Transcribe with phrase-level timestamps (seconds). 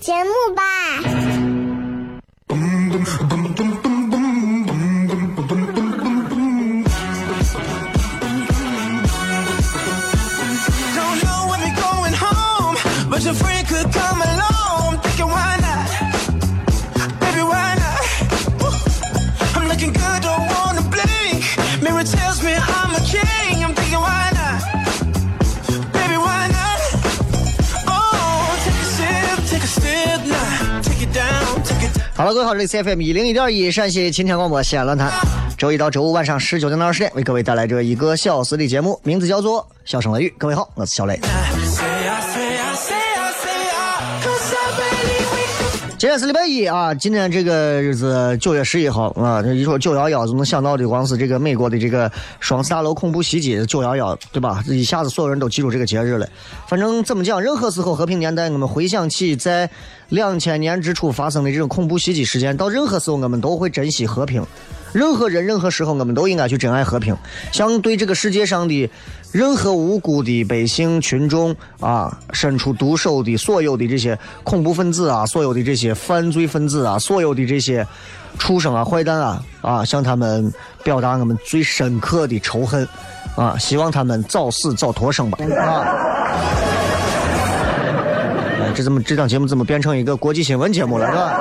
[0.00, 0.62] 节目吧。
[32.20, 35.10] 好了，各位好，这里是 FM 一零一点一陕西秦腔广播西安论坛，
[35.56, 40.28] 周一到周五晚上十九点到二十点为各位带来这一个小时的节目，名字叫做《笑声雷雨》。
[40.36, 41.18] 各位好，我是小雷。
[46.00, 54.64] 今天是礼拜一啊，今天这个日子九月十一号啊，这一说九幺幺就能想到的光是这个美国的这个双子大楼恐怖袭击九幺幺，对吧？
[54.66, 56.26] 一下子所有人都记住这个节日了。
[56.66, 59.68] 反正怎么讲，任何时候和平年代，我们回想起在
[60.08, 64.42] 两千年之初发生的这种恐怖袭击事件，到任何时候我们都会珍惜和平。
[64.92, 67.16] 任何人、任何时候，我们都应该去珍爱和平。
[67.52, 68.90] 像对这个世界上的
[69.32, 77.86] 任何无辜的百姓群众啊，伸出毒手的所有的这些恐怖分子啊，所有的这些犯罪分子啊，所有的这些
[78.38, 80.52] 畜生啊、坏蛋啊啊，向他们
[80.82, 82.86] 表达我们最深刻的仇恨
[83.36, 83.56] 啊！
[83.58, 85.86] 希望他们早死早脱生吧啊！
[88.74, 91.40] 这怎么这档节目怎么变成一个国际新闻节目了，是吧？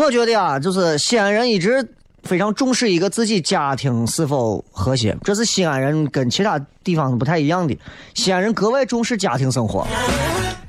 [0.00, 1.86] 我觉得啊，就是西安人一直
[2.22, 7.78] 非常重视一个自己家庭是否和谐，这是西安人跟其他地方不太一样的。
[8.14, 9.86] 西安人格外重视家庭生活。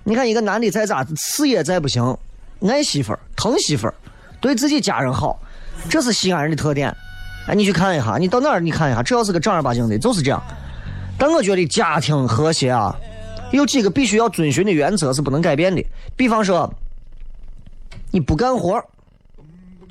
[0.04, 2.18] 你看，一个男的再咋事业再不行，
[2.68, 3.94] 爱媳妇儿、疼媳妇儿，
[4.42, 5.40] 对自己家人好，
[5.90, 6.94] 这是西安人的特点。
[7.48, 10.44] 哎，你去看一下，你到哪儿你看一下，只要是个正儿八经的，就是这样。
[11.18, 12.94] 但我觉得家庭和谐啊，
[13.52, 15.82] 有几个必须要遵循的原则是不能改变的。
[16.18, 16.72] 比方说，
[18.12, 18.84] 你不干活。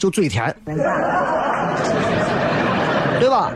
[0.00, 0.53] 就嘴甜，
[3.21, 3.53] 对吧？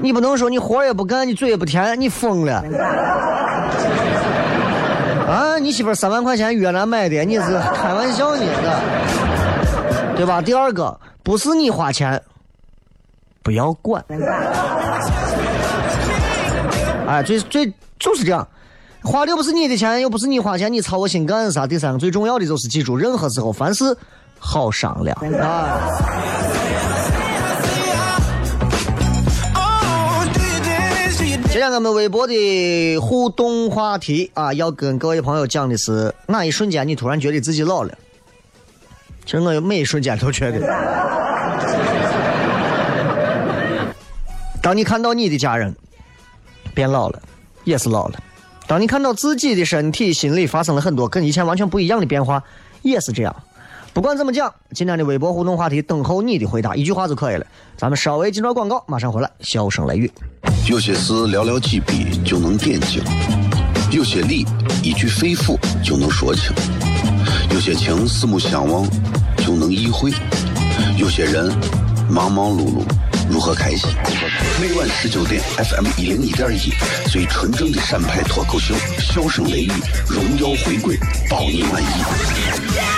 [0.00, 2.62] 你不能说你活也不干，你嘴也不甜，你疯了！
[5.28, 8.42] 啊，你媳妇三万块钱越南买的，你是开玩笑呢？
[10.14, 10.40] 对吧？
[10.40, 12.22] 第二个，不是你花钱，
[13.42, 14.04] 不要管。
[17.08, 17.66] 哎，最最
[17.98, 18.46] 就是这样，
[19.02, 21.66] 花的又不是你的钱，又不是你花钱，你操我心干啥？
[21.66, 23.96] 第三个，最重要的就是记住，任何时候凡事。
[24.38, 25.90] 好商量啊！
[31.50, 37.92] 今天我们微博的互动话题啊，要跟各位朋友讲的是哪一瞬间你突然觉得自己老了？
[39.24, 40.60] 其实我每一瞬间都觉得，
[44.62, 45.74] 当你看到你的家人
[46.74, 47.20] 变老了，
[47.64, 48.18] 也是老了；
[48.66, 52.42] 当你看到自己的身体、心理发生了很多跟以前完全不一样的变化，
[52.82, 53.34] 也是这样。
[53.98, 57.44] 不管怎么讲，今天的微博互动话题等候你的回答，一句话就可以了。
[57.76, 59.28] 咱们稍微进段广告，马上回来。
[59.40, 60.08] 笑声雷雨，
[60.68, 63.02] 有些事寥寥几笔就能点睛，
[63.90, 64.46] 有些理
[64.84, 66.52] 一句肺腑就能说清，
[67.50, 68.88] 有些情四目相望
[69.38, 70.12] 就能意会，
[70.96, 71.52] 有些人
[72.08, 72.84] 忙忙碌碌
[73.28, 73.90] 如何开心？
[74.60, 76.70] 每晚十九点，FM 一零一点一，
[77.10, 79.72] 最纯正的陕派脱口秀，笑声雷雨，
[80.06, 80.96] 荣耀回归，
[81.28, 82.97] 保你满意。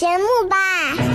[0.00, 1.09] 节目吧。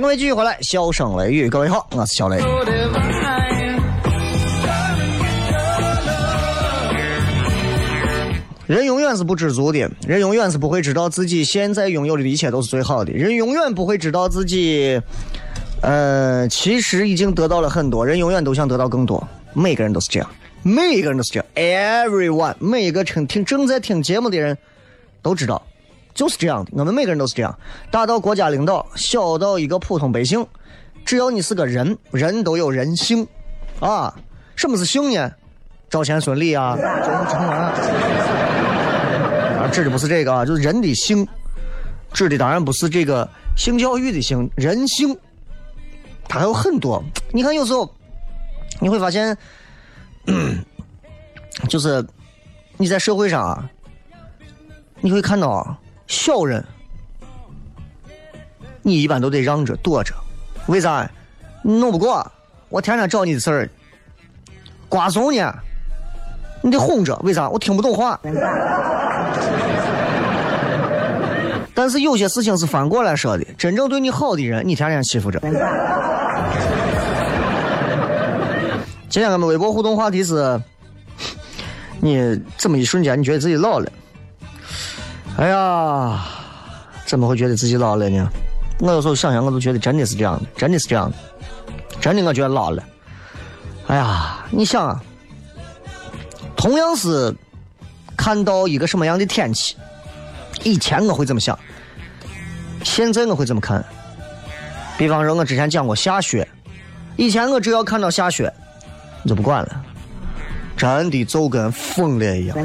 [0.00, 2.38] 各位继续回来，笑声雷雨，各位好，我是小雷。
[8.66, 15.00] 人永远是不知足的，人永远是不会知道自己现在拥有的一切都是最好的，人永远不会知道自己，
[15.82, 20.30] 呃，其实已经得到了很多，人永远都想得到更多，每个人都是这样，
[20.62, 24.56] 每一个人都是这样，everyone，每一个听听正在听节目的人
[25.22, 25.60] 都知道。
[26.18, 27.58] 就是这样的，我们每个人都是这样，
[27.92, 30.44] 大到国家领导，小到一个普通百姓，
[31.04, 33.24] 只要你是个人，人都有人性，
[33.78, 34.12] 啊，
[34.56, 35.30] 什么是性呢？
[35.88, 36.74] 赵钱孙李啊，
[39.62, 41.24] 啊，指的不是这个啊，就是人的性，
[42.12, 45.16] 指的当然不是这个性教育的性，人性，
[46.28, 47.00] 它还有很多。
[47.30, 47.88] 你看有时候
[48.80, 49.38] 你会发现，
[51.68, 52.04] 就是
[52.76, 53.70] 你在社会上啊，
[55.00, 55.78] 你会看到啊。
[56.08, 56.64] 小人，
[58.82, 60.14] 你一般都得让着躲着，
[60.66, 61.08] 为啥？
[61.62, 62.26] 弄不过，
[62.70, 63.68] 我天天找你的事儿。
[64.88, 65.54] 瓜怂呢，
[66.62, 67.48] 你得哄着，为啥？
[67.50, 68.18] 我听不懂话。
[71.74, 75.38] 但是有些事情是反过来说的，真正对你好的人，你天天欺负着。
[79.10, 80.58] 今天我们微博互动话题是：
[82.00, 83.92] 你这么一瞬间，你觉得自己老了？
[85.38, 86.24] 哎呀，
[87.06, 88.28] 怎么会觉得自己老了呢？
[88.80, 91.16] 我有时候想想，我都觉得真的是这样的，真的是这样的，
[92.00, 92.82] 真的我觉得老了。
[93.86, 95.00] 哎呀，你想啊，
[96.56, 97.32] 同样是
[98.16, 99.76] 看到一个什么样的天气，
[100.64, 101.56] 以前我会这么想，
[102.82, 103.84] 现在我会这么看。
[104.96, 106.46] 比方说，我之前讲过下雪，
[107.14, 108.52] 以前我只要看到下雪，
[109.22, 109.84] 我就不管了，
[110.76, 112.58] 真的就跟疯了一样。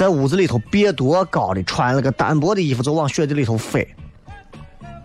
[0.00, 3.86] 在屋子里头别多高的，穿了个单薄的衣服就往雪地里头飞。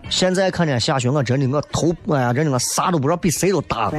[0.08, 3.92] 现在看见下雪，我真的我头哎呀，真的我啥都不知道，比谁都大。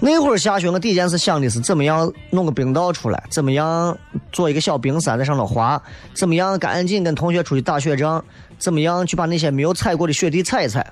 [0.00, 3.96] 那会儿下雪，我第一件事想的是怎么样弄个冰道出来，怎么样
[4.32, 5.80] 做一个小冰山在上头滑，
[6.14, 8.24] 怎么样赶紧跟同学出去打雪仗，
[8.58, 10.84] 怎么样去把那些没有踩过的雪地踩一踩。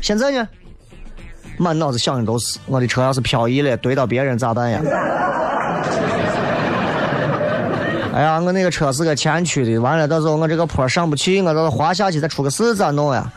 [0.00, 0.48] 现在呢，
[1.58, 4.80] 满脑子想的都是我的车要是漂移了，怼到别人咋办呀？
[8.14, 13.32] 哎呀，我那个车是个前驱的，完了到时候我这个坡上不去，我到时候滑下去再出个事咋弄呀？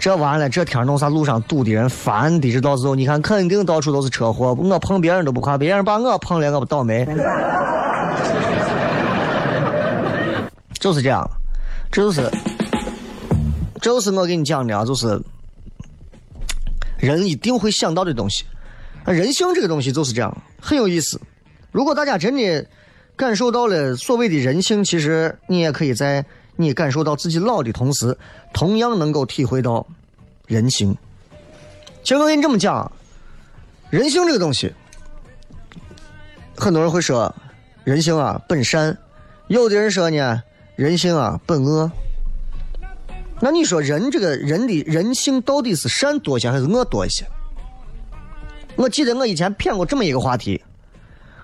[0.00, 1.08] 这完了，这天弄啥？
[1.08, 4.52] 路上堵的人烦的，这到时候你看肯定到处都是车祸。
[4.52, 7.06] 我碰别人都不怕，别人把我碰了，我不倒霉。
[10.80, 11.24] 就是这样，
[11.92, 12.28] 这就是，
[13.80, 15.22] 这就是我跟你讲的啊，就是
[16.98, 18.44] 人一定会想到的东西。
[19.04, 21.20] 人性这个东西就是这样，很有意思。
[21.70, 22.66] 如果大家真的。
[23.16, 26.24] 感受到了所谓的人性，其实你也可以在
[26.56, 28.16] 你感受到自己老的同时，
[28.52, 29.86] 同样能够体会到
[30.46, 30.96] 人性。
[32.02, 32.92] 其实我跟你这么讲，
[33.90, 34.72] 人性这个东西，
[36.56, 37.34] 很多人会说
[37.84, 38.96] 人性啊本善，
[39.48, 40.42] 有的人说呢
[40.76, 41.90] 人性啊本恶。
[43.40, 47.26] 那你说人这个人的人性到底是善多些还是恶多一些？
[48.76, 50.62] 我记得我以前骗过这么一个话题，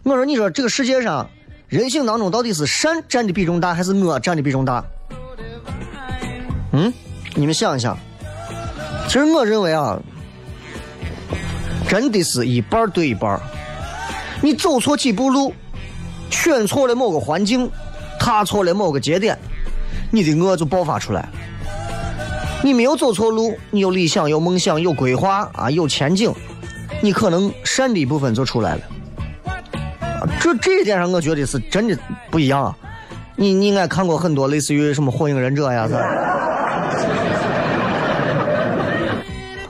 [0.02, 1.29] 我说你说这个世界上
[1.73, 4.85] 人性当中到底是善占的比重大还是恶占的比重大？
[6.73, 6.93] 嗯，
[7.35, 7.97] 你们想一想，
[9.09, 9.99] 其实我认为啊，
[11.88, 13.41] 真的是一半对一半。
[14.43, 15.55] 你走错几步路，
[16.29, 17.71] 选错了某个环境，
[18.21, 19.38] 踏错了某个节点，
[20.11, 21.26] 你的恶就爆发出来。
[22.62, 26.31] 你没有走错路，你有理想、有梦想、有规划啊，有前景，
[27.00, 28.83] 你可能善的一部分就出来了。
[30.42, 31.96] 这这一点上，我觉得是真的
[32.28, 32.75] 不一样。
[33.37, 35.94] 你你应该看过很多类似于什么《火影忍者》呀，是？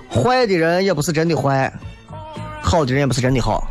[0.09, 1.71] 坏的人也不是真的坏，
[2.63, 3.71] 好的人也不是真的好。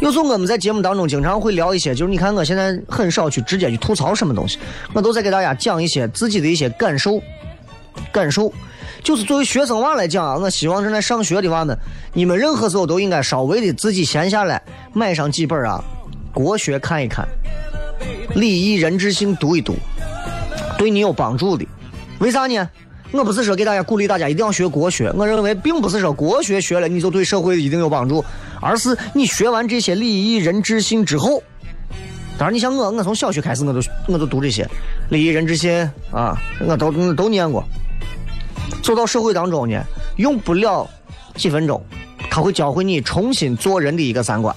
[0.00, 4.58] 有时候我们在节目当中经常会聊一些，就是你看我现在很少去直接去吐槽什么东西，
[4.92, 7.22] 我都在给大家讲一些自己的一些感受。
[8.12, 8.52] 感受，
[9.02, 11.74] 就是作为学生娃来讲啊，我希望正在上学的娃们，
[12.12, 15.82] 你们任何时候都应该稍微的自己闲下来，买上几本啊
[16.38, 17.26] 国学看一看，
[18.36, 19.74] 礼义仁智信读一读，
[20.78, 21.66] 对你有帮助的。
[22.20, 22.70] 为啥呢？
[23.10, 28.24] 我不是说给大家鼓励大家一定要学国学，我认为并不是说国学学了你就对社会一定有帮助，
[28.60, 31.42] 而是你学完这些礼义仁智信之后，
[32.38, 34.64] 当然你像我，我从小学开始我都我都读这些
[35.08, 37.64] 礼义仁智信啊，我都我都念过。
[38.80, 39.82] 走到社会当中呢，
[40.18, 40.88] 用不了
[41.34, 41.82] 几分钟，
[42.30, 44.54] 他会教会你重新做人的一个三观。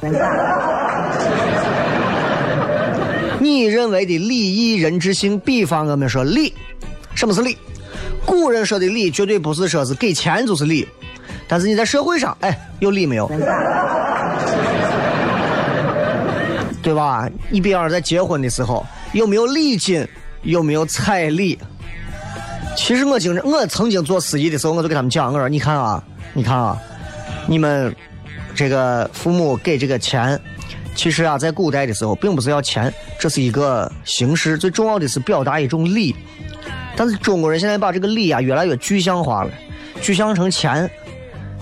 [3.62, 6.51] 你认为的礼义仁智信，比方我们说礼，
[7.13, 7.56] 什么是礼？
[8.25, 10.88] 古人说的礼，绝对不是说是给钱就是礼，
[11.48, 13.30] 但是你在社会上，哎，有礼没有？
[16.82, 17.30] 对吧？
[17.51, 20.08] 你比方在结婚的时候，有没有礼金？
[20.41, 21.60] 有没有彩礼？
[22.75, 26.03] 其实我经常，我曾经做司仪的时候，我就给他们讲，我说你看啊，
[26.34, 26.75] 你看啊，
[27.46, 27.96] 你们
[28.56, 30.41] 这个父母给这个钱，
[31.01, 36.15] 其实啊，在古代的时候，并不是要钱，这是一个形式，最重要的是表达一种礼。
[36.96, 39.50] 但是中国人现在把这个礼啊越来越具象化了，
[40.00, 40.88] 具象成钱，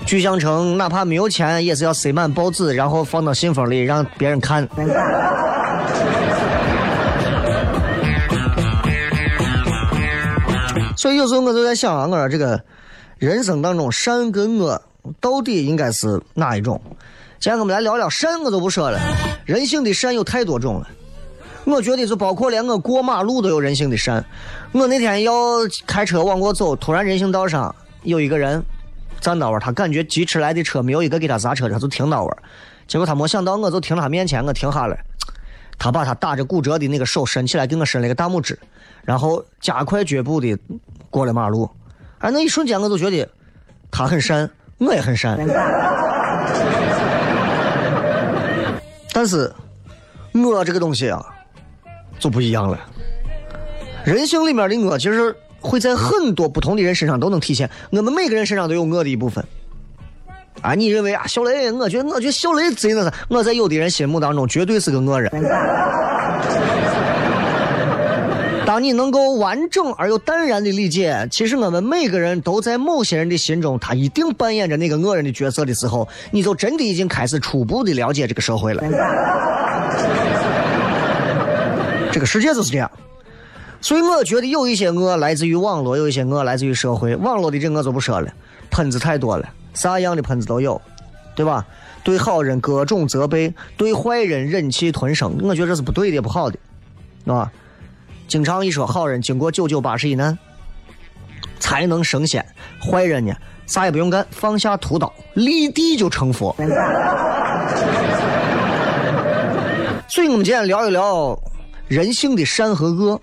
[0.05, 4.67] 具象成哪怕没有钱，也是要塞满报纸，然后放到信封里让别人看。
[10.97, 12.61] 所以有时候我就在想啊，我说这个
[13.17, 14.81] 人生当中善跟恶
[15.21, 16.81] 到底应该是哪一种？
[17.39, 18.99] 今天我们来聊聊善，我就不说了。
[19.45, 20.89] 人性的善有太多种了，
[21.63, 24.23] 我觉得就包括连我过马路都有人性的善。
[24.73, 25.33] 我那天要
[25.87, 28.61] 开车往过走，突然人行道上有一个人
[29.21, 32.37] 站那儿，他感觉疾驰来的车没有一个给他砸车的，他就停那儿。
[32.87, 35.01] 结果他没想到，我就停他面前，我停下来，
[35.77, 38.59] 他把他打着骨折的那个手伸起来，给我伸了个大拇指。
[39.05, 40.59] 然后加快脚步的
[41.09, 41.69] 过了马路，
[42.17, 43.25] 哎，那一瞬间我就觉得
[43.89, 45.39] 他很善，我也很善。
[49.19, 49.51] 但是
[50.31, 51.21] 我这个东西啊，
[52.19, 52.79] 就不一样了。
[54.05, 57.69] 人性里面的我，其实会在很多不同的人身上都能体现。
[57.89, 59.45] 我们每个人身上都有我的一部分。
[60.61, 65.29] 啊，你认为啊，小雷，我觉得我觉得小雷贼那啥，我在有的人心目当中绝对是个恶人。
[68.79, 78.81] 你能够完整而又淡然的理解，其实我们每个人都在某些人的心中，他一定扮演着那个恶人的角色的时候，你就真的已经开始初步的了解这个社会了。
[82.11, 82.89] 这个世界就是这样，
[83.81, 87.15] 所以我觉得有一些恶来自于网络，有一些恶来自于社会。
[87.15, 88.33] 网络的这我就不说了，
[88.71, 90.81] 喷子太多了，啥样的喷子都有，
[91.35, 91.65] 对吧？
[92.01, 96.57] 对好人各种责备，对坏人忍气吞声，我觉得这是不对的，不好的，
[97.33, 97.51] 啊？
[98.29, 100.37] 经常一说好人经过九九八十一难
[101.59, 102.45] 才能升仙，
[102.79, 103.33] 坏人呢
[103.65, 106.55] 啥也不用干，放下屠刀立地就成佛。
[110.07, 111.37] 所以，我们今天聊一聊
[111.87, 113.19] 人性的善和恶。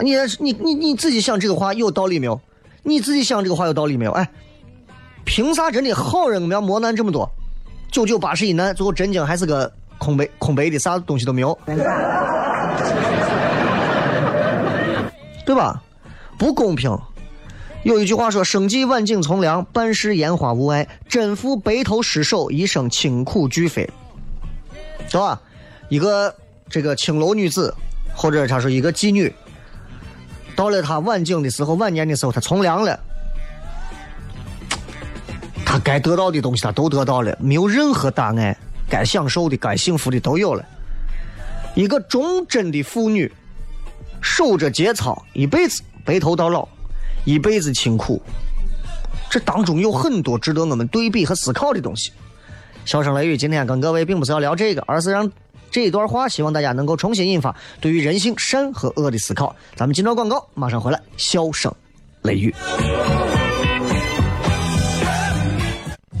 [0.00, 2.38] 你你你你自己想这个话有道理没有？
[2.82, 4.12] 你自己想这个话有道理没有？
[4.12, 4.28] 哎，
[5.24, 7.26] 凭啥真的好人我们要磨难这么多？
[7.90, 11.58] 九九八十一难，最后真经还是个空白空白的，啥东西都没有。
[15.46, 15.82] 对吧？
[16.36, 16.98] 不公平。
[17.84, 23.88] 有一句话说：“生计晚景从良，办事烟花无碍，真负白头失守，一生清苦俱非。”
[25.08, 25.40] 对吧？
[25.88, 26.34] 一个
[26.68, 27.72] 这个青楼女子，
[28.12, 29.32] 或者她说一个妓女，
[30.56, 32.98] 到了她晚景的时候，晚年的时候，她从良了，
[35.64, 38.58] 她该得到的东西她都得到了，没有任何大碍，
[38.90, 40.64] 该享受的、该幸福的都有了。
[41.76, 43.32] 一个忠贞的妇女。
[44.26, 46.66] 守着节操，一辈子白头到老，
[47.24, 48.20] 一辈子清苦。
[49.30, 52.10] 这当中有很多值得我们对比和思考的东西。
[52.84, 55.30] 笑声雷雨今天跟各位并不是要聊这个，而是让
[55.70, 59.54] 这段话，希望大家能够重新引发对于人性善和恶的思考。
[59.76, 61.00] 咱们进段广告，马上回来。
[61.16, 61.72] 笑声
[62.22, 62.52] 雷雨，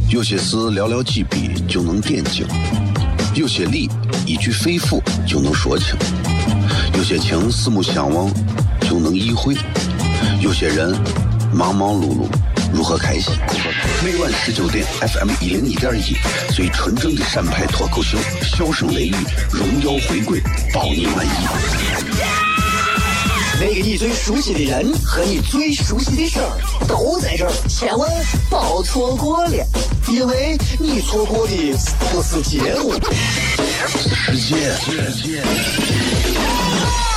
[0.08, 2.46] 有些事寥寥几笔就能点睛，
[3.34, 3.90] 有些理
[4.24, 5.96] 一句肺腑就能说清，
[6.96, 8.32] 有些情四目相望
[8.80, 9.54] 就能意会，
[10.40, 10.96] 有些人
[11.52, 12.26] 忙忙碌碌。
[12.72, 13.34] 如何开心？
[14.02, 16.16] 每晚十九点，FM 一零一点一，
[16.54, 19.14] 最纯正的陕派脱口秀，笑声雷雨，
[19.52, 20.40] 荣耀回归，
[20.72, 21.30] 包你满意。
[23.60, 28.10] 那个你最熟悉的人和你最熟悉的事儿都在这儿，千万
[28.50, 29.66] 别错过了，
[30.08, 31.54] 因为你错过的
[32.10, 32.98] 不是结果，
[33.86, 34.72] 是世界。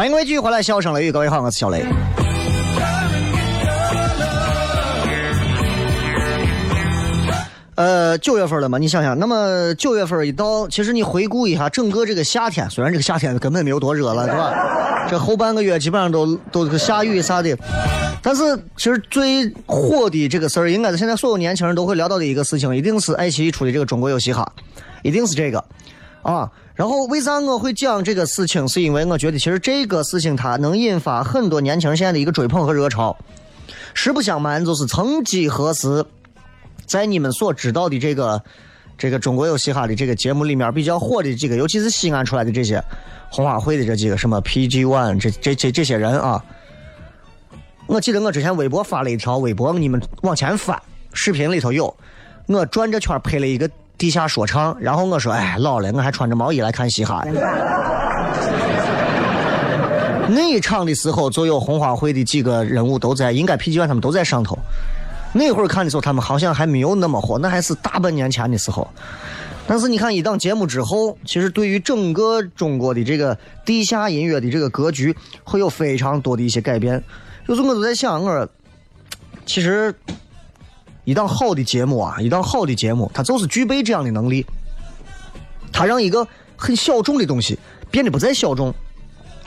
[0.00, 1.84] 欢迎各位继续回来，笑声雷雨，各位好，我是小雷。
[7.74, 15.06] 呃，九月份了嘛，你想想，那么九月份一到，其实你回顾一下整个这个夏天，虽然这个夏天根本没有多热了，是吧？
[15.10, 17.54] 这后半个月基本上都都是下雨啥的，
[18.22, 24.50] 但是其实最火的这个事儿，应该是现在所有年轻人都会聊到的一个事情，一定是爱奇艺出的这个《中国有嘻哈》，
[25.02, 25.62] 一定是这个
[26.22, 26.50] 啊。
[26.80, 28.66] 然后为啥我会讲这个事情？
[28.66, 33.14] 是因为我觉得其实这个事情它能引发很多年轻人现在的一个追捧和热潮。
[33.92, 36.02] 实不相瞒，就是曾几何时，
[36.86, 38.42] 在你们所知道的这个
[38.96, 42.82] 这个中国有嘻哈的这个节目里面比较火的几个，尤其是西安出来的这些
[43.30, 46.42] 红花会的这几个什么 PG One 这这这这些人啊，
[47.88, 50.80] 我记得我之前微博发了一条微博，你们往前翻，
[51.12, 51.94] 视频里头有，
[52.46, 53.70] 我转着圈拍了一个。
[54.00, 57.22] 地下说唱，然后我说：“哎，老了，我还穿着毛衣来看嘻哈。”
[60.26, 64.58] 那一场的时候，就有红花会的几个人物都在，应该 PG One 他们都在上头。
[65.34, 68.88] 那会儿看的时候，他们好像还没有那么火，那还是大半年前的时候。
[69.66, 73.36] 但是你看一档节目之后，其实对于整个中国的这个
[73.66, 77.04] 地下音乐的这个格局，会有非常多的一些改变。
[77.48, 78.48] 有时候我都在想，我，
[79.44, 79.94] 其实。
[81.10, 84.46] 一档好的节目啊，一档好的节目，它就是具备这样的能力。
[85.72, 86.24] 它让一个
[86.56, 87.58] 很小众的东西
[87.90, 88.72] 变得不再小众。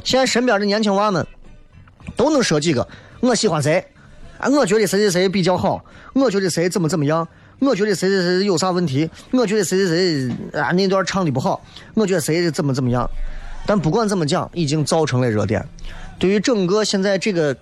[0.03, 1.25] 现在身边的年轻娃们
[2.17, 2.85] 都能说几个，
[3.21, 3.81] 我喜欢谁，
[4.39, 7.25] 啊，我觉得谁谁谁比较好，我觉得谁怎么怎么样，
[7.59, 13.09] 我觉得谁谁谁有啥问题，我觉得谁谁谁啊那段唱的不好，我觉得谁怎么怎么样。
[13.65, 15.65] 但不管怎么讲，已经造成了热点。
[16.19, 17.55] 对于整个现在这个。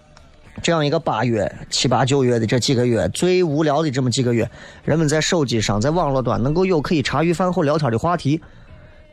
[0.61, 4.47] 这样一个八月、七八九月的这几个月最无聊的这么几个月，
[4.83, 8.39] 人们在手机上、在网络端能够有可以茶余饭后聊天的话题，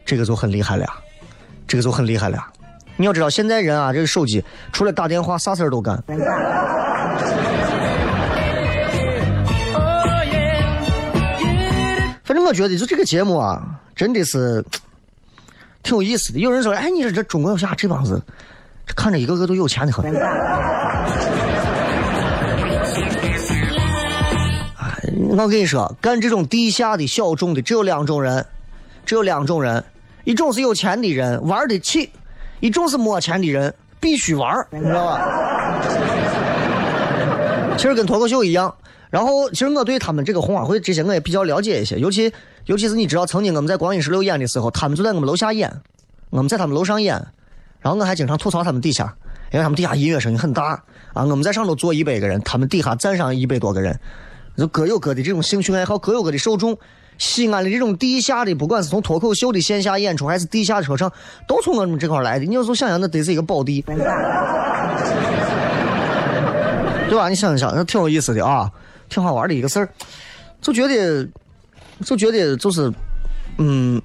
[0.04, 0.86] 这个就很厉害了，
[1.66, 2.38] 这个就很厉害了。
[2.96, 6.02] 你要知道，现在人啊，这个手机除了打电话，啥事儿都干。
[12.24, 14.62] 反正我觉得，就这个节目啊，真的是
[15.82, 16.40] 挺有意思的。
[16.40, 18.22] 有人说：“哎，你说这中国有啥这帮子？”
[18.96, 20.04] 看着一个个都有钱的很。
[25.44, 28.44] 我跟你说，干这种地下的小众的，只有两种人，
[29.06, 29.84] 只有两种人，
[30.24, 32.10] 一种是有钱的人玩得起，
[32.58, 35.20] 一种是没钱的人必须玩，你知道吧？
[37.78, 38.74] 其实跟脱口秀一样。
[39.10, 42.32] 然后，其实我对他们这个红花会这些我也比较了解一些，尤其
[42.66, 45.72] 尤其是你知道，曾经我们在光阴十六演的时候，他们就在我们楼下演，
[46.30, 47.14] 我们在他们楼上演，
[47.80, 49.14] 然后我还经常吐槽他们底下，
[49.52, 50.82] 因为他们底下音乐声音很大
[51.14, 51.22] 啊。
[51.22, 53.98] 我们在上头坐一百个人，他们底下站上一百多个人，
[54.58, 56.76] 就各有各的这种兴趣爱好，各有各的受众。
[57.16, 61.10] 西安的这种地下的，不管是从脱口秀的线下演出，还是地下车场，
[61.48, 62.44] 都从我们这块来的。
[62.44, 63.82] 你有时候想想，那得是一个宝地，
[67.08, 67.28] 对吧？
[67.28, 68.70] 你想一想，那挺有意思的啊。
[69.08, 69.88] 挺好玩的一个事儿，
[70.60, 71.26] 就觉得，
[72.04, 72.92] 就觉得就是，
[73.56, 74.00] 嗯，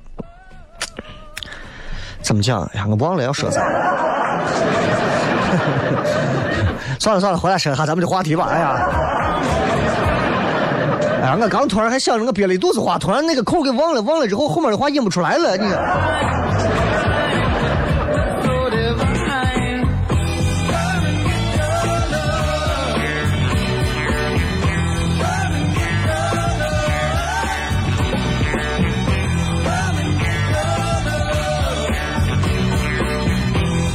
[2.23, 2.63] 怎么讲？
[2.73, 3.61] 哎呀，我忘了要说啥。
[6.99, 8.45] 算了算了，回来说下咱们的话题吧。
[8.45, 8.89] 哎呀，
[11.23, 15.63] 哎呀，我刚突然还想着我憋了一肚子话，突然那个口给忘了，忘了之后后面的话引不出来了，你。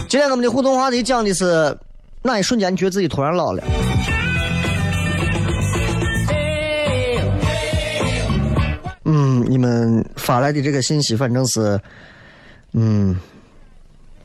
[0.08, 1.76] 今天我们的互动话题讲的是
[2.22, 3.62] 哪一瞬间觉得自己突然老了？
[9.44, 11.80] 你们发来的这个信息反正是，
[12.72, 13.16] 嗯，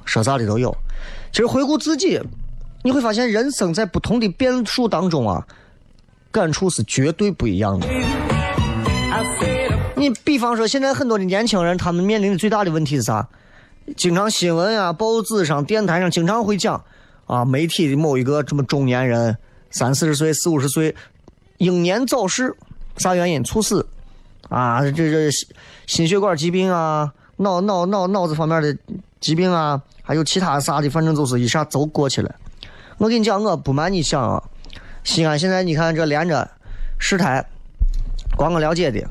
[0.05, 0.75] 说啥的都有。
[1.31, 2.19] 其实回顾自己，
[2.83, 5.45] 你会发现人生在不同的变数当中啊，
[6.31, 7.87] 感触是绝对不一样的。
[9.95, 13.27] 你比方说，现在很多的年轻人，他们面临的最大的问题是啥？
[13.95, 16.83] 经常新闻啊、报纸上、电台上经常会讲，
[17.25, 19.37] 啊，媒体的某一个这么中年人，
[19.71, 20.93] 三四十岁、四五十岁，
[21.57, 22.53] 英年早逝，
[22.97, 23.85] 啥原因猝死？
[24.53, 25.29] 啊，这这
[25.87, 28.77] 心血管疾病啊，脑脑脑脑子方面的
[29.19, 32.33] 疾病啊，还有其他啥的，反正就是一下都过去了。
[32.99, 34.43] 我跟你讲，我不瞒你讲啊，
[35.03, 36.47] 西安现在你看这连着
[36.99, 37.43] 十台，
[38.37, 39.03] 光我了解的，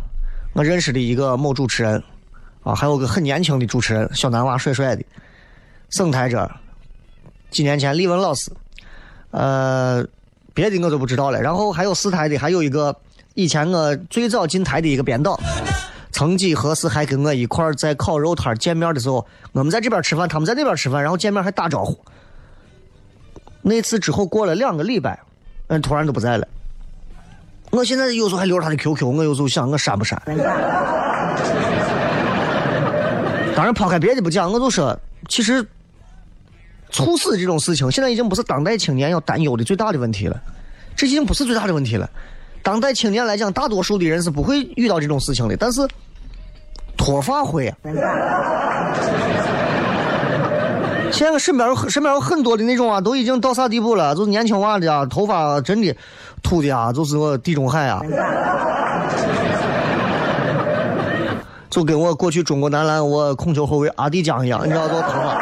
[0.52, 2.02] 我认识的一个某主持人。
[2.64, 5.02] 啊，还有个很年轻的主持人，小男娃，帅帅的。
[5.90, 6.50] 省台这
[7.50, 8.52] 几年前李文老师，
[9.32, 10.06] 呃，
[10.54, 11.42] 别的我都不知道了。
[11.42, 12.96] 然后还有四台的，还有一个
[13.34, 15.38] 以前我最早进台的一个编导，
[16.10, 21.98] 曾几何时还跟我一块在烤肉摊见面的时候，我们在这边吃饭，他们在那边吃饭，然后见面还打招呼。
[23.62, 25.18] 那次之后过了两个礼拜，
[25.68, 26.46] 嗯，突然都不在了。
[27.70, 30.20] 我现在有时候还留着他的 QQ，我有时候想我删不删。
[33.56, 35.66] 当然，抛开别的不讲，我就说，其实
[36.90, 40.38] 猝死这种事情，现在已经不是当代青年要担忧的最大的问题了。
[40.94, 42.10] 这已经不是最大的问题了。
[42.62, 45.80] 当代青年来讲，大多数的人是不会遇到这种事情的，但是
[46.96, 47.74] 脱发会。
[51.10, 54.14] 现在身边有身边有很多的那种啊，都已经到啥地步了？
[54.14, 55.94] 就是年轻娃的啊，头发真的
[56.42, 58.00] 秃的啊，就是我地中海啊。
[61.68, 65.38] 就跟我过去中国男篮我控球后卫阿迪江一样，你知道多头发，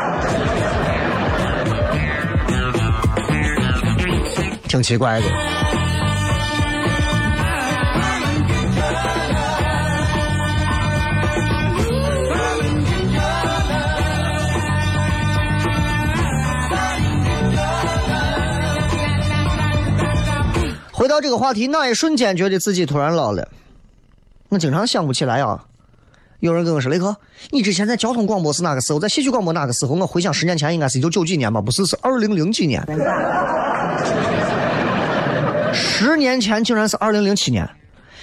[4.68, 5.26] 挺奇怪的。
[21.10, 23.46] 到这个话题，那一瞬间觉得自己突然老了？
[24.48, 25.64] 我经常想不起来啊。
[26.38, 27.14] 有人跟我说：“雷哥，
[27.50, 28.98] 你之前在交通广播是哪个时候？
[28.98, 32.82] 在戏曲广播哪个时候？”我回想十年前，应该是一九九几年吧，不是，是二零零几年。
[35.74, 37.68] 十年前竟然是二零零七年。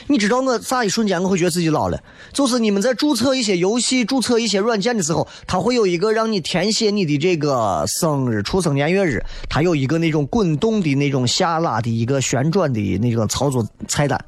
[0.07, 1.99] 你知道我咋一瞬间我会觉得自己老了？
[2.31, 14.19] 就是你们在注册一些游戏、注册一些软件的时候，它会有一个让你填写你的这个生日、出生年月日，它有一个那种滚动的那种下拉的一个旋转的那种操作菜单。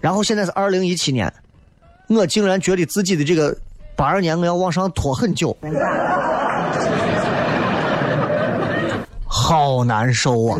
[0.00, 1.32] 然后现在是二零一七年。
[2.08, 3.56] 我竟然觉得自己的这个
[3.96, 5.56] 八二年我要往上拖很久，
[9.24, 10.56] 好难受啊！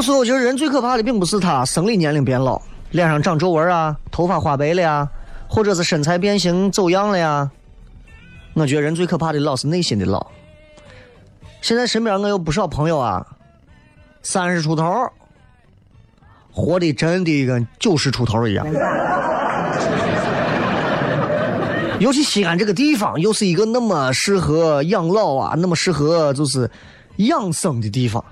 [0.00, 2.58] 有时候，其实人最可怕的并不是他生理年龄变老，
[2.92, 5.06] 脸上长皱纹啊，头发花白了呀，
[5.46, 7.50] 或者是身材变形走样了呀。
[8.54, 10.26] 我觉得人最可怕的老是内心的老。
[11.60, 13.26] 现在身边我有不少朋友啊，
[14.22, 14.90] 三十出头，
[16.50, 18.66] 活的真的跟九十出头一样。
[21.98, 26.70] 尤其西安这个地方，又是一个那么适合养老啊，那么适合就是
[27.16, 28.24] 养生的地方。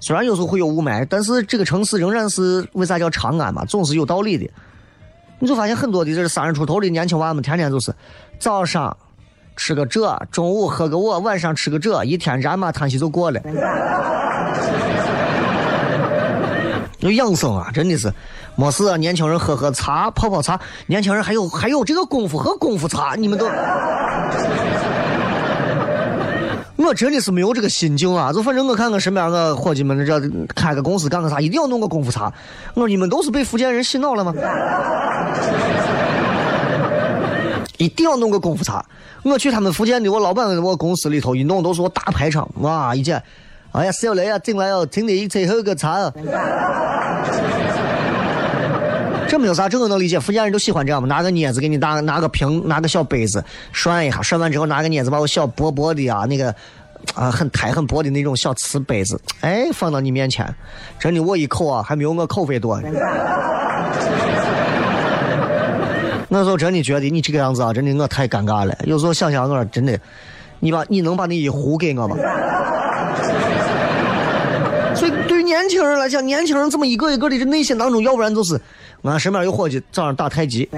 [0.00, 4.50] 虽然有时候会有雾霾，但是这个城市仍然是为啥叫长安嘛，总是有道理的。
[5.38, 7.94] 你就发现很多的这三十出头的年轻娃们，天天就是
[8.38, 8.96] 早上
[9.56, 13.40] 吃个这，中午喝个我，晚上吃个这，一天然马叹息就过了。
[16.98, 18.12] 有养生啊，真的是，
[18.56, 23.46] 没事啊，年轻人喝喝茶，泡泡茶，年轻人还有还有这个功夫喝功夫茶，你们都。
[26.90, 28.32] 我真的是没有这个心境啊！
[28.32, 30.20] 就反正我看看身边个伙计们，这
[30.56, 32.24] 开个公司干个啥，一定要弄个功夫茶。
[32.74, 34.34] 我说你们都是被福建人洗脑了吗？
[37.76, 38.84] 一定要弄个功夫茶。
[39.22, 42.92] 我去他们福建的，我老板我公司里头一弄都是我大排场，哇！
[42.92, 43.22] 一见，
[43.70, 46.12] 哎呀，小雷啊，进来哦，请你最后个茶。
[49.28, 50.18] 这没有啥，这我能理解。
[50.18, 56.52] 福建人都喜欢这样嘛，拿个镊子给你拿，拿个瓶，拿个小杯子涮一下，涮完之后拿个镊子把我小薄薄的啊那个
[57.14, 60.46] 啊很台很薄的那种小瓷杯子，哎放到你面前，
[60.98, 62.80] 真的我一口啊还没有我口费多。
[66.32, 68.76] 那时候真的觉得你这个样子啊，真的我太尴尬了。
[68.84, 69.98] 有时候想想我真的，
[70.60, 72.16] 你把你能把那一壶给我吗？
[74.94, 78.60] 所以对于年轻人来讲，年轻人这么一个一个的这内心当中，要不然就是。
[79.02, 80.68] 俺身边有伙计早上打太极，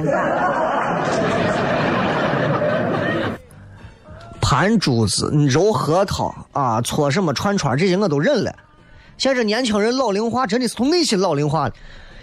[4.52, 8.54] 盘珠子、揉核桃啊，搓什么串串，这些我都忍了。
[9.16, 11.70] 现在年轻人老龄化真的是从内心老龄化。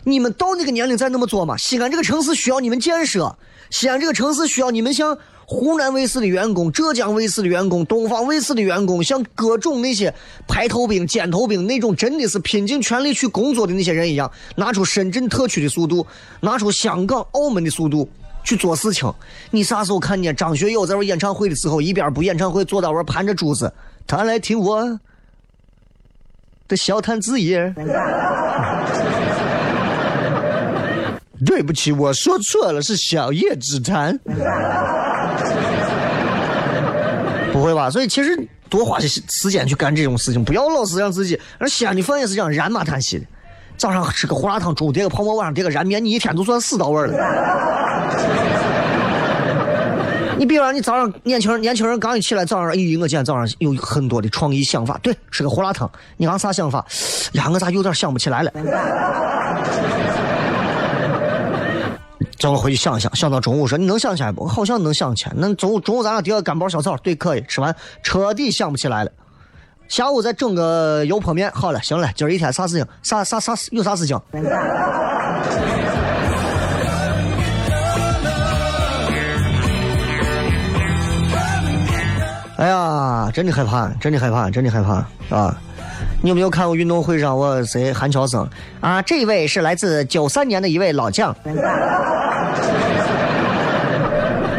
[0.04, 1.58] 你们到那个年龄再那么做嘛？
[1.58, 3.36] 西安这个城市需要你们建设，
[3.72, 5.18] 西安这个城市需要你们像。
[5.52, 10.14] 湖南卫视的员工、浙江卫视的员工、东方卫视的员工，像各种那些
[10.48, 16.06] 排头兵、尖头兵那种，真的是拼尽全力去工作的那些人一样，拿出深圳特区的速度，
[16.42, 18.08] 拿出香港、澳门的速度
[18.44, 19.12] 去做事情。
[19.52, 23.74] 你啥时候看见张学友在玩演唱会的时候，一边不演唱会，坐在玩盘着珠子，
[24.08, 25.00] 他来听我
[26.68, 27.74] 的笑谈之夜。
[31.46, 34.18] 对不起，我说错了，是小夜之谈。
[37.54, 37.90] 不会吧？
[37.90, 38.38] 所以其实
[38.70, 41.40] 多花些时间去干这种事情，不要老是让自己。
[41.58, 43.26] 而西安的饭也是这样，燃马叹息的。
[43.80, 47.14] 早上吃个胡辣汤，中午叠个泡馍，晚上叠个燃面，你一天都算死到位了。
[50.38, 55.00] 你比如说，你早上年轻人，年轻人刚一起来，早上，哎，我今天早上有很多的创意想法。
[55.02, 56.86] 对，吃个胡辣汤，你刚啥想法？
[57.34, 58.52] 呀，我咋有点想不起来了？
[62.38, 64.46] 叫我回去想想，想到中午说你能想起来不？
[64.46, 65.32] 好像能想起来。
[65.38, 67.44] 那中午中午咱俩叠个干包小炒，对，可以。
[67.48, 69.12] 吃完彻底想不起来了。
[69.90, 72.86] 下午再整个油泼面，好了，行了，今儿一天啥事情？
[73.02, 74.16] 啥啥啥事有啥事情？
[82.58, 85.04] 哎呀，真的害怕，真的害怕，真的害怕
[85.36, 85.58] 啊！
[86.22, 88.48] 你有没有看过运动会上我谁韩乔生
[88.82, 89.02] 啊？
[89.02, 91.36] 这位是来自九三年的一位老将。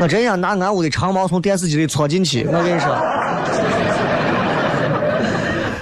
[0.00, 2.44] 我真想拿俺屋的长矛从电视机里戳进去。
[2.46, 2.96] 我跟你说，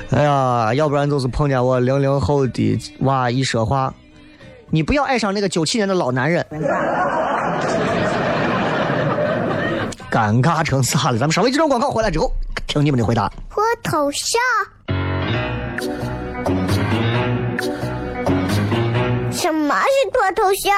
[0.17, 3.93] 哎呀，要不然就是碰见我零零后的娃一说话，
[4.71, 6.45] 你不要爱上那个九七年的老男人，
[10.11, 11.19] 尴尬成啥了？
[11.19, 12.33] 咱们稍微几张广告回来之后，
[12.67, 13.31] 听你们的回答。
[13.51, 14.41] 脱头像。
[19.31, 20.75] 什么是脱头像？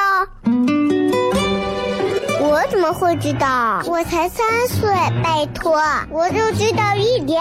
[2.42, 3.80] 我怎么会知道？
[3.86, 7.40] 我才三岁，拜托，我就知道一点。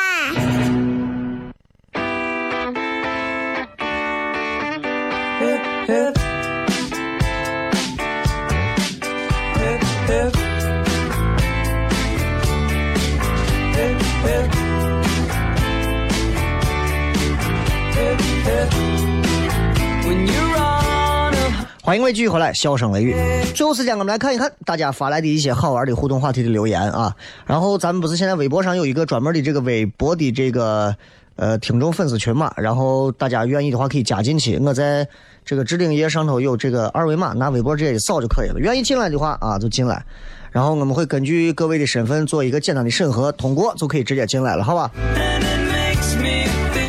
[21.91, 23.13] 欢迎各位继续回来，笑声雷雨。
[23.53, 27.13] 最后时间，我们来看一看大家发来的一些好玩的互动话题的留言啊。
[27.45, 30.95] 然后咱们不是现在微博上有一个专门的这个微博的这个
[31.35, 34.57] 呃听众粉丝群嘛，然后大家愿意的话可以加进去。
[34.59, 35.05] 我在
[35.43, 38.55] 这个置顶页上头有这个二维码，拿微博直接一扫就可以了。
[38.57, 40.01] 愿意进来的话啊，就进来。
[40.49, 44.89] 然后我们会根据各位的身份做一个简单的审核，通过就可以直接进来了，好吧？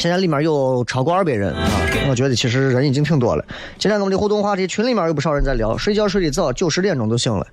[0.03, 1.61] 现在里面有超过二百人啊，
[2.11, 3.45] 我觉得其实人已经挺多了。
[3.79, 7.47] 今天我们的互动话题群里面有不少人在聊，睡觉睡得早，九十点钟就醒了。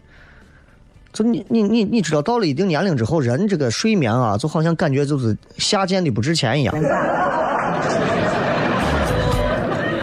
[1.14, 6.74] 就你你你你知道，到了一定年龄之后，人这个睡眠啊，就好像感觉就是下贱的不值钱一样。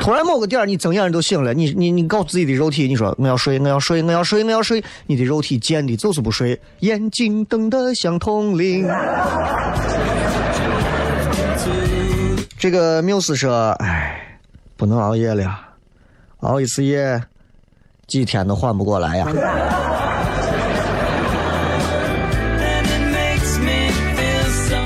[0.01, 8.89] 突然某个点儿，你睁眼都醒了，你你你告诉自己的肉体，你说我要睡，我要睡，我要睡，我要睡，你的肉体贱的就是不睡，眼睛瞪得像铜铃。
[12.59, 14.39] 这个缪斯说：“哎，
[14.77, 15.59] 不能熬夜了，
[16.41, 17.23] 熬一次夜，
[18.07, 19.27] 几天都缓不过来呀。”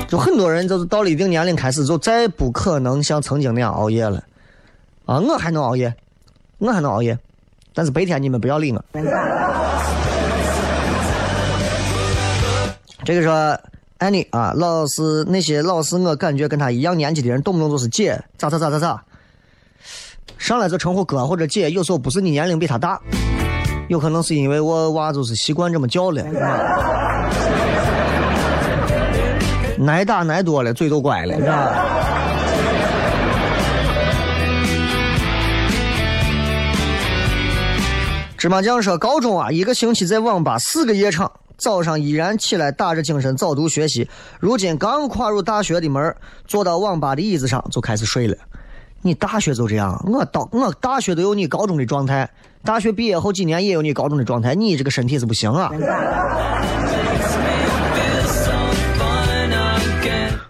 [0.07, 4.21] 就很多人就是到了一定年龄开始，就再不可能像曾经那样熬夜了。
[5.05, 5.95] 啊，我还能熬夜，
[6.57, 7.17] 我还能熬夜，
[7.73, 8.83] 但是白天你们不要理我。
[13.05, 13.57] 这个说，
[14.01, 19.03] any 啊，老是那些老是我感觉跟他一样年纪的人，动不动就是姐，咋咋咋咋咋，
[20.37, 22.99] 上来就称呼哥或者姐，有时候不是你年龄比他大，
[23.89, 26.23] 有可能是因为我娃就是习惯这么叫了。
[29.87, 31.87] 挨打挨多了，嘴都乖了，是吧？
[38.37, 44.09] 芝麻酱说，高中啊，一个星期在网吧四个夜场，早上依然起来打着精神早读学习。
[44.39, 46.15] 如今刚跨入大学的门，
[46.47, 48.35] 坐到网吧的椅子上就开始睡了。
[49.03, 50.03] 你大学就这样？
[50.11, 52.27] 我到我大学都有你高中的状态，
[52.63, 55.71] 大学毕业后几年也有你高中的状态，你这个身体是不行啊！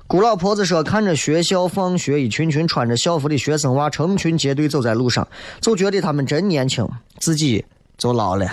[0.08, 5.28] 姑老婆子说：“看着学校放学，一群群穿着校服的学生娃成群结队走在路上，
[5.60, 6.88] 就觉得他们真年轻，
[7.20, 7.66] 自己
[7.98, 8.46] 就老了。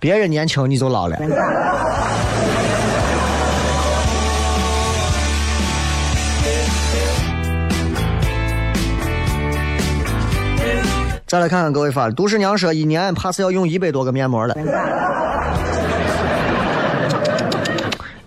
[0.00, 1.16] 别人年轻，你就老了。”
[11.26, 14.56] 再来看看各位发的，杜十娘说：“一年怕是要用一百多个面膜了。”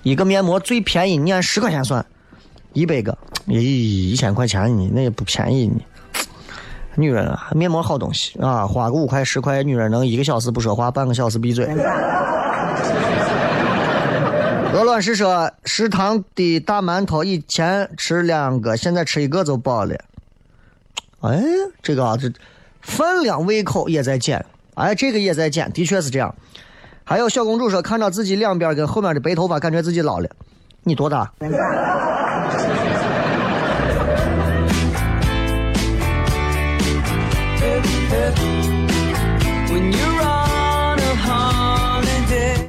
[0.03, 2.05] 一个面膜最便宜，你按十块钱算，
[2.71, 5.81] 一百个，咦，一千块钱呢，那也不便宜呢。
[6.95, 11.65] 女人啊，面膜好东西啊，花个五块十块，女人能一个小时不说话，半个小时闭嘴。
[14.73, 19.95] 鹅卵石说，食堂的大馒头以前吃两个，现在吃一个就饱了。
[21.21, 21.43] 哎，
[21.81, 22.31] 这个啊，这
[22.81, 26.33] 饭量胃口也在减，哎，这个也在减，的确是这样。
[27.03, 30.29] 还有小公主说，看到自己两边跟后面的白头发，感觉自己老了。
[30.83, 31.31] 你多大？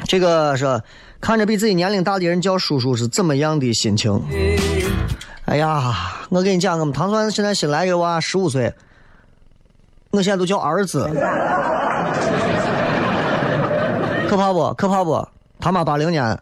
[0.07, 0.81] 这个是
[1.21, 4.23] 看着比自己年龄大的人叫叔叔是怎么样的心情？
[5.47, 5.93] 哎呀，
[6.29, 8.73] 我跟你讲，我们唐山现在新来一个娃，十五岁，
[10.11, 11.11] 我现在都叫儿子。
[14.29, 14.73] 可怕不？
[14.75, 15.27] 可怕不？
[15.59, 16.39] 他妈八零年，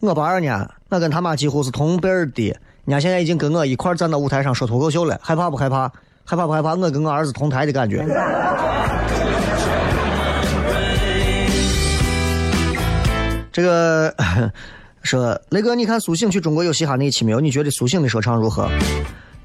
[0.00, 2.48] 我八二年，我跟他妈几乎是同辈儿的。
[2.84, 5.92] 人家现在已经跟我一块站到舞台上说脱口秀了，害怕不害怕？
[6.28, 6.74] 害怕不害怕？
[6.74, 8.04] 我跟我儿子同台的感觉。
[13.52, 14.12] 这个
[15.02, 17.40] 说雷哥，你看苏醒去中国有嘻哈那一期没有？
[17.40, 18.68] 你觉得苏醒的说唱如何？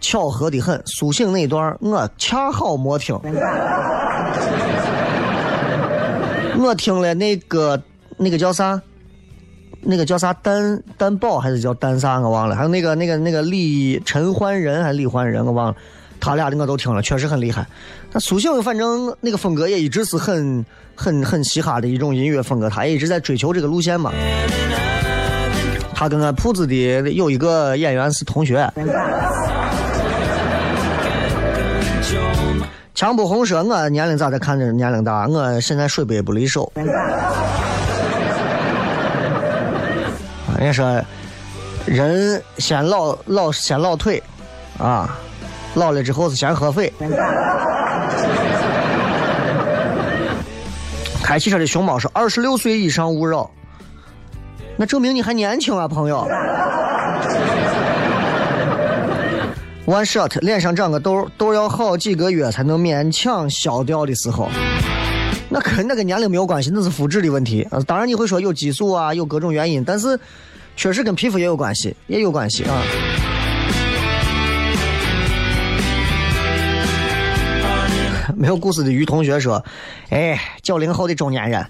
[0.02, 3.16] 巧合的很，苏醒那一段我恰好没听。
[6.58, 7.80] 我听了那个
[8.18, 8.82] 那个叫啥，
[9.82, 15.76] 那个叫啥蛋蛋宝还是叫蛋啥我忘了，还有那个那个那个李陈焕仁还是李焕仁我忘了，
[16.22, 17.66] 他俩的我都听了，确实很厉害。
[18.14, 24.14] 那苏醒反正那个风格也一直是很很很嘻哈的一种音乐风格，他也一直在追求这个路线嘛。
[25.94, 28.72] 他跟俺铺子的有一个演员是同学。
[32.94, 34.38] 强不红说：“我年龄咋的？
[34.38, 36.72] 看着年龄大，我现在水杯不离手。”
[40.58, 41.02] 人家说，
[41.88, 44.22] 人先老老先老腿，
[44.78, 45.18] 啊，
[45.76, 46.92] 老了之后是先喝水。
[51.24, 53.50] 开汽车的熊猫是：“二十六岁以上勿扰。”
[54.76, 56.28] 那证明你还年轻啊，朋友。
[59.86, 64.50] One shot，脸上长个痘，痘要好几个月才能勉强消掉的时候，
[65.50, 67.68] 那跟那个年龄没有关系，那是肤质的问题。
[67.86, 70.20] 当然你会说有激素啊，有各种原因，但是
[70.76, 72.82] 确实跟皮肤也有关系，也有关系啊。
[78.42, 79.64] 没有故事的于同学说
[80.10, 81.64] ：“哎，九零后的中年人。”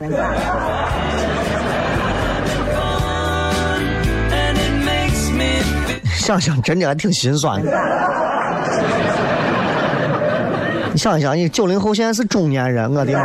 [6.16, 7.70] 想想真的还挺心酸的。
[10.94, 13.20] 你想一想，你九零后现在是中年人，我的妈！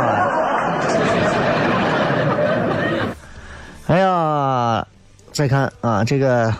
[3.87, 4.85] 哎呀，
[5.31, 6.53] 再看啊，这个，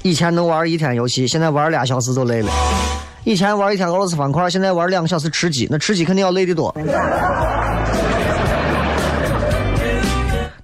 [0.00, 2.50] 以前能玩一天游戏，现在玩俩小时都累了。
[3.26, 6.72] 以前玩一天俄罗斯方块，现在玩两个小时吃鸡，那吃鸡肯定要累得多。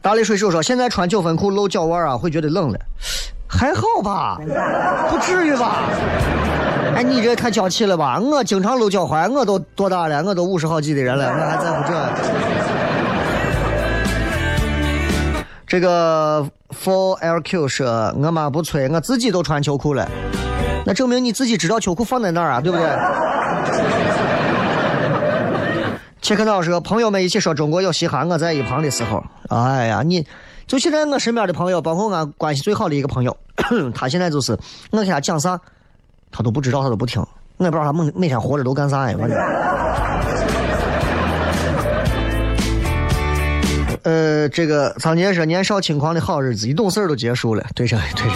[0.01, 2.79] 大力水手说：“现在穿九分裤露脚腕啊，会觉得冷了。”
[3.51, 4.39] 还好吧，
[5.11, 5.89] 不至于吧？
[6.95, 8.21] 哎，你这也太娇气了吧？
[8.21, 10.23] 我经常露脚踝，我都多大了？
[10.23, 12.13] 我都五十好几的人了，我还在乎这？
[15.67, 20.09] 这个 Four LQ 说：“我妈不催，我自己都穿秋裤了。”
[20.85, 22.87] 那证明你自己知道秋裤放在哪儿啊，对不对？
[26.20, 30.26] 切克闹说：“朋友们一起说中国有嘻哈，我在一旁的时候，哎呀，你。”
[30.64, 33.37] 就现在我身边的朋友，包括俺关系最好的一个朋友，
[33.95, 34.57] 他现在就是
[34.91, 35.61] 我给他讲啥，
[36.30, 37.20] 他都不知道，他都不听。
[37.59, 39.39] 我也不知道他每每天活着都干啥呀，反正。
[44.05, 47.64] 呃，这个张杰说年少轻狂的好日子，一懂事都结束了。
[47.74, 48.35] 对着对着。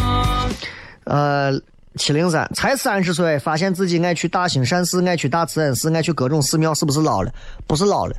[1.05, 1.53] 呃，
[1.97, 7.33] 七零三才三十岁，发现自己爱去大兴善寺，爱去大慈恩寺，爱去各种寺庙，是不是老了？
[7.67, 8.15] 不是老了。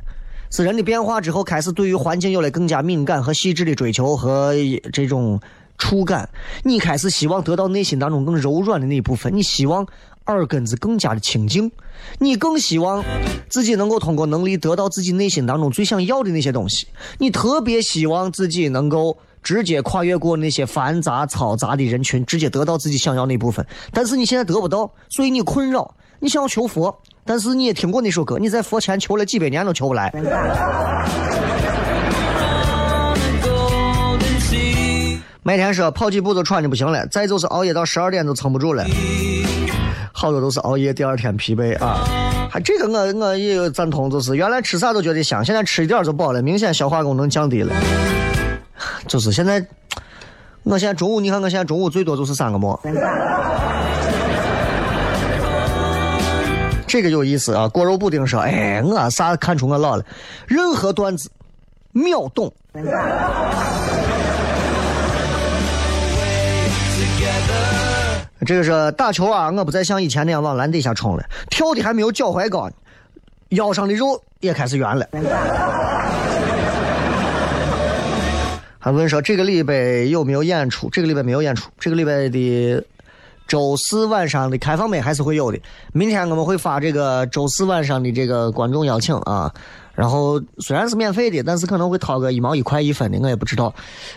[0.50, 4.54] 是人的变化之后，开始对于环境有了更加敏感和细致的追求和
[4.92, 5.40] 这种
[5.76, 6.28] 触感。
[6.64, 9.86] 你开始希望得到内心当中更柔软的那一部分，你希望
[10.26, 11.70] 耳根子更加的清净，
[12.18, 13.04] 你更希望
[13.48, 16.86] 自己能够通过能力得到自己内心当中最想要的那些东西。
[17.18, 23.64] 你特别希望自己能够直接跨越过那些繁杂嘈杂的人群，直接得到自己想要那部分。
[23.92, 27.00] 但是你现在得不到，所以你困扰，你想要求佛。
[27.24, 30.10] 但是你也听过那首歌，你在佛前求了几百年都求不来。
[35.42, 38.84] 每天说跑几步都喘的不行了，再就是熬夜到十二点都撑不住了，
[40.12, 42.04] 好多都是熬夜第二天疲惫啊。
[42.50, 47.74] 还这个我我也赞同，就是原来吃啥都觉得香，现在吃一点就饱了，明显消化功能降低了。
[49.06, 49.64] 就是现在，
[50.62, 52.80] 我现在中午你看我现在中午最多就是三个馍。
[56.86, 57.68] 这个有意思啊！
[57.68, 60.04] 锅肉布丁说：“哎，我啥看出我老了？
[60.46, 61.30] 任何段子
[61.92, 62.50] 秒懂。”
[68.46, 69.50] 这个是打球啊！
[69.50, 72.70] 我不再像以前那样往篮底下冲了，跳的还没有脚踝高，
[73.50, 75.06] 腰上的肉也开始圆了。
[78.88, 79.74] 还问说这个礼拜
[80.08, 80.88] 有没有演出？
[80.88, 81.68] 这个礼拜没有演出。
[81.78, 82.82] 这个礼拜的。
[83.46, 85.58] 周四晚上的开放麦还是会有的。
[85.92, 89.52] 明天我们会发这个周四晚上的这个观众邀请啊。
[89.94, 93.74] 然后虽然是免费的，但是可能会掏个一毛一块一分的，我也不知道。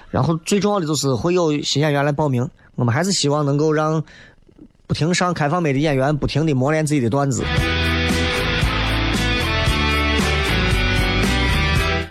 [0.10, 2.50] 然后最重要的就是会有新演员来报名。
[2.76, 4.02] 我们还是希望能够让
[4.88, 7.44] 不停上开放麦的演员不停的磨练自己的段子。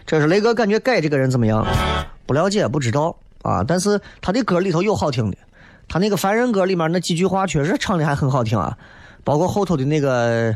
[0.06, 1.66] 这是雷哥感觉改这个人怎么样？
[2.30, 3.64] 不了解，不知道啊。
[3.66, 5.36] 但是他的歌里头有好听的。
[5.88, 8.78] 他那个《凡人歌》里面那几句话确实唱的还很好听啊，
[9.24, 10.54] 包括后头的那个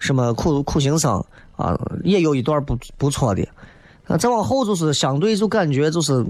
[0.00, 3.46] 什么苦苦行僧啊，也有一段不不错的。
[4.08, 6.26] 那再往后就是相对就感觉就是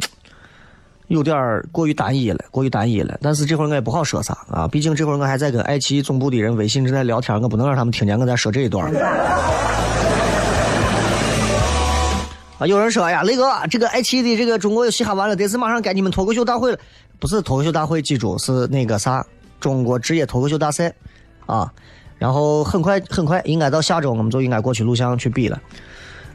[1.07, 1.35] 有点
[1.73, 3.19] 过于单一了，过于单一了。
[3.23, 8.93] 但是这会儿我也不好说啥啊，毕竟这会儿我还在跟爱奇艺总部的人微信正在聊天，我不能让他们听见我在说这一段。
[12.67, 16.79] 有人说哎呀，雷哥，这个爱奇艺的这个中国有嘻哈完了，这次马上该你们脱口秀大会了。
[17.19, 19.25] 不是脱口秀大会，记住是那个啥，
[19.61, 20.93] 中国职业脱口秀大赛，
[21.47, 21.73] 啊，
[22.19, 25.61] 然后很快很快，应该到下周我们就应该过去录像去比了，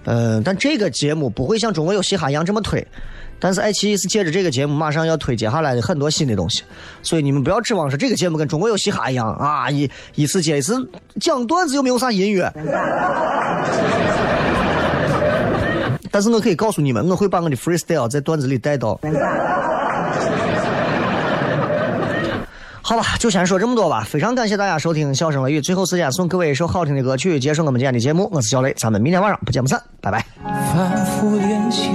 [0.05, 2.88] 嗯，但这个节目不会像中国有嘻哈一样这么推，
[3.38, 6.63] 但是爱奇艺是借着这个节目马上要推接下来的很多新的东西，
[7.03, 10.73] 所以你们不要指望说这个节目跟中国有嘻哈一样啊，一一次接一次
[11.19, 12.49] 讲段子又没有啥音乐，
[16.18, 18.99] 但是我可以告诉你们，我会把我的 freestyle 在段子里带到。
[22.82, 24.03] 好吧，就先说这么多吧。
[24.03, 28.28] 非常感谢大家收听《笑声雷雨》，最后时间送各位一首好听的歌曲，结束我们今天的节目。
[28.34, 30.26] 我是小雷，咱们明天晚上不见不散，拜拜。
[30.43, 31.91] 反复练习，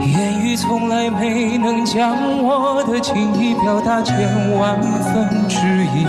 [0.00, 4.18] 言语从来没能将我的情意表达千
[4.58, 5.58] 万分之
[5.94, 6.04] 一。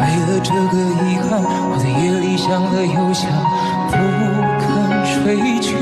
[0.00, 3.30] 了这个遗憾，我在夜里想了又想，
[3.90, 4.29] 不
[5.24, 5.74] 飞去。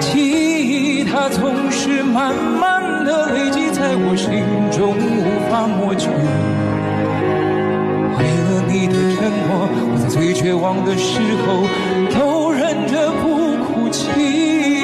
[0.00, 6.08] 记忆它总是慢慢的累积在我心中，无法抹去。
[8.18, 11.66] 为了你的承诺，我在最绝望的时候
[12.14, 14.75] 都忍着不哭泣。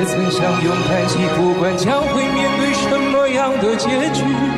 [0.00, 4.49] 也曾相拥叹息，不管将会面对什么样的结局。